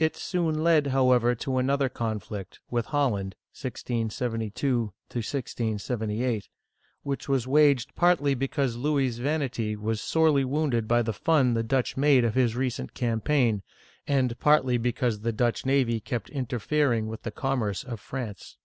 It 0.00 0.16
soon 0.16 0.64
led, 0.64 0.88
however, 0.88 1.36
to 1.36 1.58
an 1.58 1.70
other 1.70 1.88
conflict, 1.88 2.58
with 2.72 2.86
Holland 2.86 3.36
(1672 3.56 4.78
1678), 5.08 6.48
which 7.04 7.28
was 7.28 7.46
waged 7.46 7.94
partly 7.94 8.34
because 8.34 8.74
Louis's 8.74 9.20
vanity 9.20 9.76
was 9.76 10.00
sorely 10.00 10.44
wounded 10.44 10.88
by 10.88 11.02
the 11.02 11.12
fun 11.12 11.54
the 11.54 11.62
Dutch 11.62 11.96
made 11.96 12.24
of 12.24 12.34
his 12.34 12.56
recent 12.56 12.94
campaign, 12.94 13.62
and 14.08 14.36
partly 14.40 14.76
because 14.76 15.20
the 15.20 15.30
Dutch 15.30 15.64
navy 15.64 16.00
kept 16.00 16.30
interfering 16.30 17.06
with 17.06 17.22
the 17.22 17.30
com 17.30 17.60
merce 17.60 17.84
of 17.84 18.00
France. 18.00 18.56